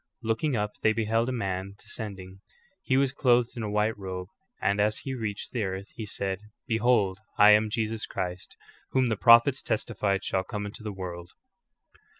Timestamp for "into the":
10.65-10.91